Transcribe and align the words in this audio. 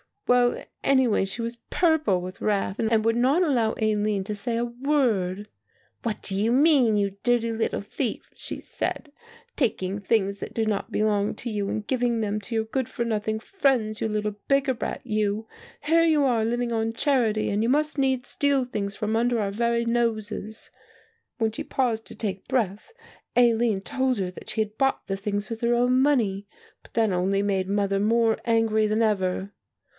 "Well, 0.25 0.63
anyway, 0.83 1.25
she 1.25 1.41
was 1.41 1.57
purple 1.69 2.21
with 2.21 2.39
wrath 2.41 2.79
and 2.79 3.03
would 3.03 3.17
not 3.17 3.43
allow 3.43 3.73
Aline 3.73 4.23
to 4.23 4.33
say 4.33 4.55
a 4.57 4.65
word, 4.65 5.49
'What 6.03 6.23
do 6.23 6.41
you 6.41 6.51
mean, 6.53 6.95
you 6.95 7.17
dirty 7.21 7.51
little 7.51 7.81
thief,' 7.81 8.31
she 8.33 8.61
said, 8.61 9.11
'taking 9.57 9.99
things 9.99 10.39
that 10.39 10.53
do 10.53 10.65
not 10.65 10.91
belong 10.91 11.35
to 11.35 11.51
you 11.51 11.69
and 11.69 11.85
giving 11.85 12.21
them 12.21 12.39
to 12.41 12.55
your 12.55 12.63
good 12.63 12.87
for 12.87 13.03
nothing 13.03 13.39
friends, 13.39 13.99
you 13.99 14.07
little 14.07 14.37
beggar 14.47 14.73
brat, 14.73 15.01
you? 15.05 15.47
Here 15.83 16.05
you 16.05 16.23
are 16.23 16.45
living 16.45 16.71
on 16.71 16.93
charity 16.93 17.49
and 17.49 17.61
you 17.61 17.67
must 17.69 17.97
needs 17.97 18.29
steal 18.29 18.63
things 18.63 18.95
from 18.95 19.17
under 19.17 19.37
our 19.39 19.51
very 19.51 19.85
noses.' 19.85 20.71
"When 21.39 21.51
she 21.51 21.63
paused 21.63 22.05
to 22.07 22.15
take 22.15 22.47
breath, 22.47 22.93
Aline 23.35 23.81
told 23.81 24.17
her 24.17 24.31
that 24.31 24.49
she 24.49 24.61
had 24.61 24.77
bought 24.79 25.05
the 25.07 25.17
things 25.17 25.49
with 25.49 25.59
her 25.61 25.75
own 25.75 26.01
money. 26.01 26.47
But 26.81 26.93
that 26.93 27.11
only 27.11 27.43
made 27.43 27.67
mother 27.67 27.99
more 27.99 28.37
angry 28.45 28.87
than 28.87 29.01
ever. 29.03 29.51